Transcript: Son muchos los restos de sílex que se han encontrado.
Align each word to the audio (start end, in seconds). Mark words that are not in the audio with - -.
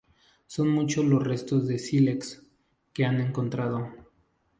Son 0.47 0.67
muchos 0.67 1.05
los 1.05 1.23
restos 1.23 1.67
de 1.67 1.77
sílex 1.77 2.41
que 2.91 3.03
se 3.03 3.05
han 3.05 3.21
encontrado. 3.21 3.93